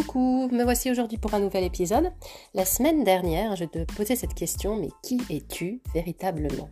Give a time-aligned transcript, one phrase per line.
[0.00, 2.10] Me voici aujourd'hui pour un nouvel épisode.
[2.54, 6.70] La semaine dernière, je te posais cette question, mais qui es-tu véritablement?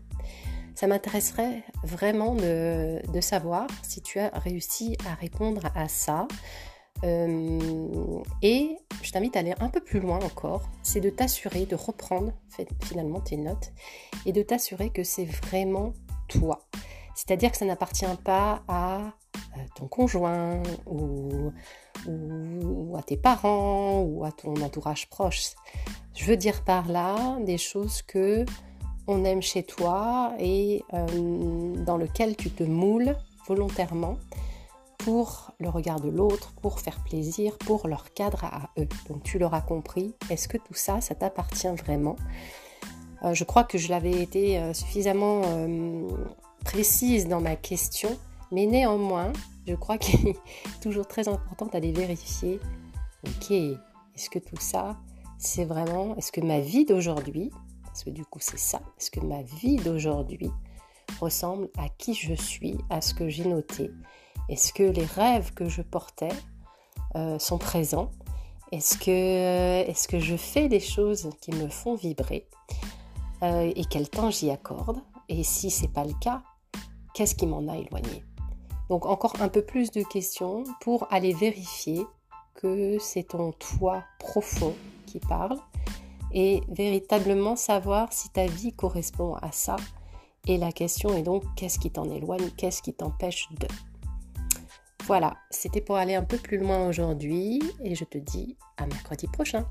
[0.74, 6.26] Ça m'intéresserait vraiment de, savoir si tu as réussi à répondre à ça.
[7.04, 11.76] Euh, et je t'invite à aller un peu plus loin encore, c'est de t'assurer, de
[11.76, 12.32] reprendre
[12.82, 13.72] finalement tes notes
[14.24, 15.92] et de t'assurer que c'est vraiment
[16.28, 16.66] toi.
[17.14, 19.12] C'est-à-dire que ça n'appartient pas à
[19.86, 21.52] conjoint ou,
[22.96, 25.50] à tes parents ou à ton entourage proche.
[26.14, 28.44] Je veux dire par là des choses que
[29.06, 34.18] on aime chez toi et euh, dans lequel tu te moules volontairement
[34.98, 38.88] pour le regard de l'autre, pour faire plaisir, pour leur cadre à eux.
[39.08, 42.16] Donc tu l'auras compris, est-ce que tout ça, ça t'appartient vraiment?
[43.24, 45.42] Euh, Je crois que je l'avais été suffisamment
[46.64, 48.10] précise dans ma question,
[48.50, 49.32] mais néanmoins,
[49.66, 50.38] je crois qu'il est
[50.82, 52.60] toujours très important d'aller vérifier,
[53.26, 54.96] ok, est-ce que tout ça,
[55.38, 57.50] c'est vraiment, est-ce que ma vie d'aujourd'hui,
[57.84, 60.50] parce que du coup c'est ça, est-ce que ma vie d'aujourd'hui
[61.20, 63.90] ressemble à qui je suis, à ce que j'ai noté?
[64.48, 66.32] Est-ce que les rêves que je portais
[67.16, 68.10] euh, sont présents?
[68.72, 72.48] Est-ce que, est que je fais des choses qui me font vibrer
[73.42, 75.00] euh, Et quel temps j'y accorde?
[75.28, 76.42] Et si c'est pas le cas,
[77.14, 78.24] qu'est-ce qui m'en a éloigné?
[78.88, 82.06] Donc encore un peu plus de questions pour aller vérifier
[82.54, 84.74] que c'est ton toi profond
[85.06, 85.56] qui parle
[86.32, 89.76] et véritablement savoir si ta vie correspond à ça.
[90.46, 93.68] Et la question est donc qu'est-ce qui t'en éloigne, qu'est-ce qui t'empêche de?
[95.04, 99.26] Voilà, c'était pour aller un peu plus loin aujourd'hui et je te dis à mercredi
[99.26, 99.66] prochain.